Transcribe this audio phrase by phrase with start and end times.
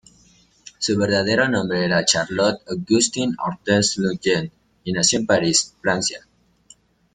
[0.79, 4.51] Su verdadero nombre era Charlotte Augustine Hortense Lejeune,
[4.83, 6.27] y nació en París, Francia.